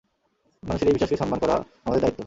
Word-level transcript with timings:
মানুষের 0.63 0.87
এই 0.87 0.93
বিশ্বাসকে 0.93 1.17
সন্মান 1.17 1.39
করা 1.39 1.55
আমাদের 1.85 2.01
দায়িত্ব। 2.01 2.19